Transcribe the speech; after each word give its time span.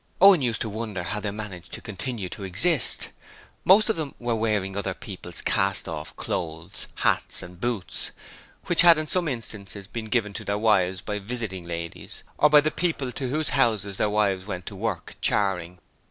Owen 0.19 0.41
used 0.41 0.61
to 0.61 0.67
wonder 0.69 1.03
how 1.03 1.19
they 1.19 1.29
managed 1.29 1.73
to 1.73 1.79
continue 1.79 2.27
to 2.29 2.43
exist. 2.43 3.09
Most 3.63 3.87
of 3.87 3.97
them 3.97 4.15
were 4.17 4.33
wearing 4.33 4.75
other 4.75 4.95
people's 4.95 5.43
cast 5.43 5.87
off 5.87 6.15
clothes, 6.15 6.87
hats, 7.05 7.43
and 7.43 7.61
boots, 7.61 8.09
which 8.65 8.81
had 8.81 8.97
in 8.97 9.05
some 9.05 9.27
instances 9.27 9.85
been 9.85 10.05
given 10.05 10.33
to 10.33 10.43
their 10.43 10.57
wives 10.57 11.01
by 11.01 11.19
'visiting 11.19 11.67
ladies', 11.67 12.23
or 12.39 12.49
by 12.49 12.61
the 12.61 12.71
people 12.71 13.09
at 13.09 13.19
whose 13.19 13.49
houses 13.49 13.97
their 13.97 14.09
wives 14.09 14.47
went 14.47 14.65
to 14.65 14.75
work, 14.75 15.17
charing. 15.21 15.77